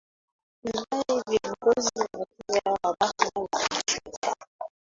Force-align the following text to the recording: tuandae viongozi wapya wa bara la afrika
tuandae 0.63 1.21
viongozi 1.27 2.07
wapya 2.17 2.71
wa 2.83 2.95
bara 2.99 3.13
la 3.35 3.67
afrika 3.71 4.35